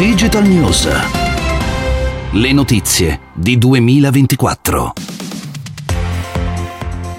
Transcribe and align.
Digital 0.00 0.48
News. 0.48 0.88
Le 2.32 2.52
notizie 2.54 3.20
di 3.34 3.58
2024. 3.58 4.94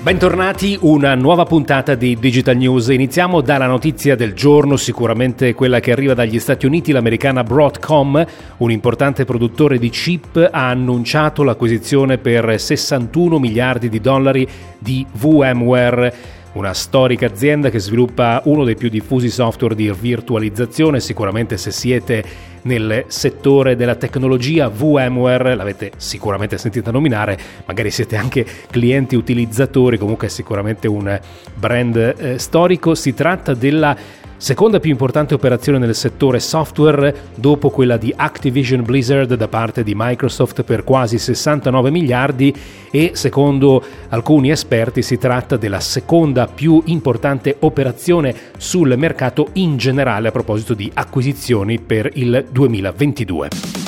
Bentornati, 0.02 0.80
una 0.82 1.14
nuova 1.14 1.44
puntata 1.44 1.94
di 1.94 2.18
Digital 2.18 2.58
News. 2.58 2.88
Iniziamo 2.88 3.42
dalla 3.42 3.68
notizia 3.68 4.16
del 4.16 4.34
giorno, 4.34 4.78
sicuramente 4.78 5.54
quella 5.54 5.80
che 5.80 5.92
arriva 5.92 6.16
dagli 6.16 6.40
Stati 6.40 6.66
Uniti. 6.66 6.92
L'americana 6.92 7.44
Broadcom, 7.44 8.26
un 8.58 8.72
importante 8.72 9.26
produttore 9.26 9.78
di 9.78 9.92
chip, 9.92 10.50
ha 10.52 10.70
annunciato 10.70 11.44
l'acquisizione 11.44 12.18
per 12.18 12.60
61 12.60 13.38
miliardi 13.38 13.90
di 13.90 14.02
dollari 14.02 14.48
di 14.80 15.06
VMware 15.12 16.40
una 16.54 16.74
storica 16.74 17.28
azienda 17.28 17.70
che 17.70 17.80
sviluppa 17.80 18.42
uno 18.46 18.64
dei 18.64 18.76
più 18.76 18.90
diffusi 18.90 19.30
software 19.30 19.76
di 19.76 19.92
virtualizzazione, 19.92 21.00
sicuramente 21.00 21.58
se 21.58 21.72
siete 21.72 22.50
nel 22.64 23.06
settore 23.08 23.76
della 23.76 23.96
tecnologia 23.96 24.68
VMware, 24.68 25.56
l'avete 25.56 25.92
sicuramente 25.98 26.58
sentita 26.58 26.92
nominare, 26.92 27.38
magari 27.66 27.90
siete 27.90 28.16
anche 28.16 28.46
clienti 28.70 29.16
utilizzatori, 29.16 29.98
comunque 29.98 30.28
è 30.28 30.30
sicuramente 30.30 30.88
un 30.88 31.20
brand 31.56 31.96
eh, 31.96 32.38
storico, 32.38 32.96
si 32.96 33.14
tratta 33.14 33.54
della 33.54 33.96
Seconda 34.42 34.80
più 34.80 34.90
importante 34.90 35.36
operazione 35.36 35.78
nel 35.78 35.94
settore 35.94 36.40
software 36.40 37.30
dopo 37.36 37.70
quella 37.70 37.98
di 37.98 38.12
Activision 38.16 38.84
Blizzard 38.84 39.36
da 39.36 39.48
parte 39.48 39.84
di 39.84 39.94
Microsoft 39.96 40.64
per 40.64 40.84
quasi 40.84 41.20
69 41.20 41.92
miliardi 41.92 42.52
e 42.90 43.12
secondo 43.14 43.84
alcuni 44.10 44.50
esperti 44.50 45.04
si 45.04 45.20
tratta 45.20 45.58
della 45.58 45.80
seconda 45.80 46.48
più 46.48 46.82
importante 46.86 47.56
operazione 47.60 48.34
sul 48.58 48.98
mercato 48.98 49.50
in 49.54 49.78
generale 49.78 50.30
a 50.30 50.32
proposito 50.32 50.74
di 50.74 50.90
acquisizioni 50.92 51.80
per 51.80 52.10
il 52.16 52.48
2022. 52.50 53.81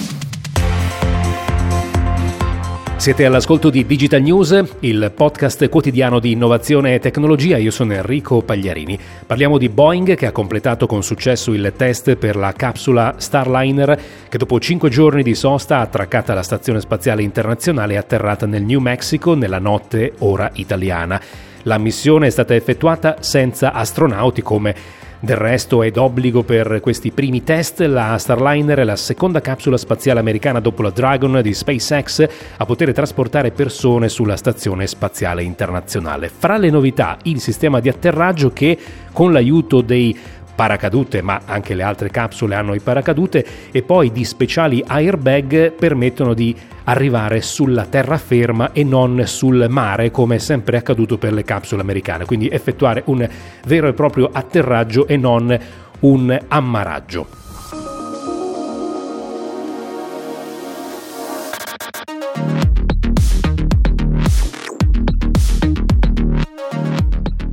Siete 3.03 3.25
all'ascolto 3.25 3.69
di 3.69 3.85
Digital 3.85 4.21
News, 4.21 4.63
il 4.79 5.11
podcast 5.13 5.67
quotidiano 5.67 6.19
di 6.19 6.31
innovazione 6.31 6.93
e 6.93 6.99
tecnologia. 6.99 7.57
Io 7.57 7.69
sono 7.69 7.91
Enrico 7.91 8.41
Pagliarini. 8.41 8.97
Parliamo 9.27 9.57
di 9.57 9.67
Boeing 9.67 10.15
che 10.15 10.25
ha 10.25 10.31
completato 10.31 10.87
con 10.87 11.03
successo 11.03 11.51
il 11.51 11.73
test 11.75 12.15
per 12.15 12.37
la 12.37 12.53
capsula 12.53 13.15
Starliner 13.17 13.99
che 14.29 14.37
dopo 14.37 14.57
cinque 14.57 14.87
giorni 14.87 15.21
di 15.21 15.35
sosta 15.35 15.79
ha 15.79 15.81
attraccata 15.81 16.31
alla 16.31 16.43
Stazione 16.43 16.79
Spaziale 16.79 17.23
Internazionale 17.23 17.95
e 17.95 17.97
atterrata 17.97 18.45
nel 18.45 18.63
New 18.63 18.79
Mexico 18.79 19.33
nella 19.33 19.59
notte 19.59 20.13
ora 20.19 20.49
italiana. 20.53 21.21
La 21.63 21.77
missione 21.77 22.27
è 22.27 22.29
stata 22.29 22.55
effettuata 22.55 23.17
senza 23.19 23.73
astronauti 23.73 24.41
come 24.41 24.75
del 25.23 25.37
resto 25.37 25.83
è 25.83 25.89
d'obbligo 25.89 26.43
per 26.43 26.81
questi 26.81 27.11
primi 27.11 27.45
test, 27.45 27.79
la 27.79 28.17
Starliner 28.17 28.83
la 28.83 28.97
seconda 28.97 29.39
capsula 29.39 29.77
spaziale 29.77 30.19
americana 30.19 30.59
dopo 30.59 30.81
la 30.81 30.89
Dragon 30.89 31.39
di 31.41 31.53
SpaceX 31.53 32.27
a 32.57 32.65
poter 32.65 32.91
trasportare 32.91 33.51
persone 33.51 34.09
sulla 34.09 34.35
Stazione 34.35 34.85
Spaziale 34.85 35.41
Internazionale. 35.41 36.27
Fra 36.27 36.57
le 36.57 36.69
novità 36.69 37.17
il 37.23 37.39
sistema 37.39 37.79
di 37.79 37.87
atterraggio 37.87 38.51
che 38.51 38.77
con 39.13 39.31
l'aiuto 39.31 39.79
dei 39.79 40.13
paracadute, 40.55 41.21
ma 41.21 41.41
anche 41.45 41.73
le 41.73 41.83
altre 41.83 42.09
capsule 42.09 42.55
hanno 42.55 42.73
i 42.73 42.79
paracadute 42.79 43.45
e 43.71 43.81
poi 43.81 44.11
di 44.11 44.23
speciali 44.23 44.83
airbag 44.85 45.71
permettono 45.71 46.33
di 46.33 46.55
arrivare 46.85 47.41
sulla 47.41 47.85
terraferma 47.85 48.71
e 48.73 48.83
non 48.83 49.23
sul 49.25 49.67
mare 49.69 50.11
come 50.11 50.35
è 50.35 50.39
sempre 50.39 50.77
accaduto 50.77 51.17
per 51.17 51.33
le 51.33 51.43
capsule 51.43 51.81
americane, 51.81 52.25
quindi 52.25 52.49
effettuare 52.49 53.03
un 53.05 53.27
vero 53.65 53.87
e 53.87 53.93
proprio 53.93 54.29
atterraggio 54.31 55.07
e 55.07 55.17
non 55.17 55.57
un 55.99 56.39
ammaraggio. 56.47 57.42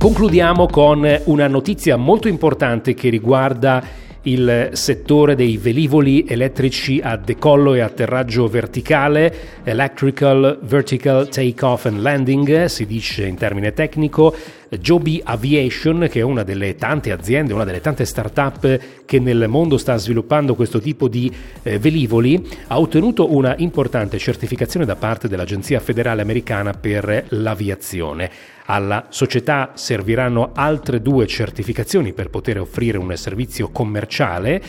Concludiamo 0.01 0.65
con 0.65 1.07
una 1.25 1.47
notizia 1.47 1.95
molto 1.95 2.27
importante 2.27 2.95
che 2.95 3.09
riguarda 3.09 3.83
il 4.23 4.69
settore 4.71 5.35
dei 5.35 5.57
velivoli 5.57 6.25
elettrici 6.27 6.99
a 7.03 7.17
decollo 7.17 7.75
e 7.75 7.81
atterraggio 7.81 8.47
verticale, 8.47 9.61
Electrical 9.63 10.57
Vertical 10.63 11.29
Takeoff 11.29 11.85
and 11.85 11.99
Landing, 11.99 12.65
si 12.65 12.87
dice 12.87 13.27
in 13.27 13.35
termine 13.35 13.73
tecnico, 13.73 14.33
Joby 14.79 15.21
Aviation, 15.23 16.07
che 16.09 16.21
è 16.21 16.23
una 16.23 16.43
delle 16.43 16.75
tante 16.75 17.11
aziende, 17.11 17.53
una 17.53 17.65
delle 17.65 17.81
tante 17.81 18.05
start-up 18.05 18.79
che 19.05 19.19
nel 19.19 19.49
mondo 19.49 19.77
sta 19.77 19.97
sviluppando 19.97 20.55
questo 20.55 20.79
tipo 20.79 21.09
di 21.09 21.29
eh, 21.63 21.77
velivoli, 21.77 22.47
ha 22.67 22.79
ottenuto 22.79 23.33
una 23.35 23.55
importante 23.57 24.17
certificazione 24.17 24.85
da 24.85 24.95
parte 24.95 25.27
dell'Agenzia 25.27 25.81
federale 25.81 26.21
americana 26.21 26.71
per 26.71 27.25
l'aviazione. 27.29 28.29
Alla 28.65 29.07
società 29.09 29.71
serviranno 29.73 30.51
altre 30.53 31.01
due 31.01 31.27
certificazioni 31.27 32.13
per 32.13 32.29
poter 32.29 32.61
offrire 32.61 32.97
un 32.97 33.13
servizio 33.17 33.69
commerciale 33.69 34.61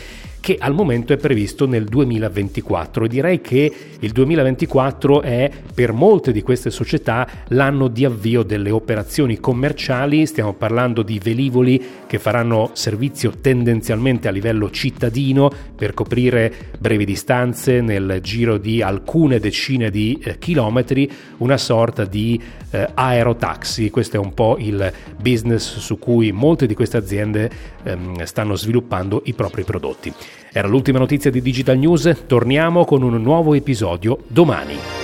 che 0.43 0.57
al 0.59 0.73
momento 0.73 1.13
è 1.13 1.17
previsto 1.17 1.65
nel 1.65 1.85
2024. 1.85 3.07
Direi 3.07 3.39
che 3.39 3.73
il 3.97 4.11
2024 4.11 5.21
è 5.21 5.49
per 5.73 5.93
molte 5.93 6.33
di 6.33 6.41
queste 6.41 6.69
società 6.69 7.25
l'anno 7.47 7.87
di 7.87 8.03
avvio 8.03 8.43
delle 8.43 8.69
operazioni 8.69 9.39
commerciali, 9.39 10.25
stiamo 10.25 10.51
parlando 10.51 11.01
di 11.01 11.17
velivoli 11.17 11.81
che 12.05 12.19
faranno 12.19 12.71
servizio 12.73 13.31
tendenzialmente 13.39 14.27
a 14.27 14.31
livello 14.31 14.69
cittadino 14.69 15.49
per 15.77 15.93
coprire 15.93 16.53
brevi 16.77 17.05
distanze 17.05 17.79
nel 17.79 18.19
giro 18.21 18.57
di 18.57 18.81
alcune 18.81 19.39
decine 19.39 19.89
di 19.89 20.19
eh, 20.21 20.37
chilometri, 20.39 21.09
una 21.37 21.57
sorta 21.57 22.03
di 22.03 22.37
eh, 22.71 22.89
aerotaxi. 22.93 23.89
Questo 23.89 24.17
è 24.17 24.19
un 24.19 24.33
po' 24.33 24.57
il 24.59 24.91
business 25.21 25.77
su 25.77 25.97
cui 25.97 26.33
molte 26.33 26.65
di 26.65 26.73
queste 26.73 26.97
aziende 26.97 27.49
ehm, 27.83 28.23
stanno 28.23 28.55
sviluppando 28.55 29.21
i 29.23 29.33
propri 29.33 29.63
prodotti. 29.63 30.13
Era 30.51 30.67
l'ultima 30.67 30.99
notizia 30.99 31.31
di 31.31 31.41
Digital 31.41 31.77
News, 31.77 32.23
torniamo 32.27 32.85
con 32.85 33.01
un 33.01 33.21
nuovo 33.21 33.53
episodio 33.53 34.19
domani. 34.27 35.02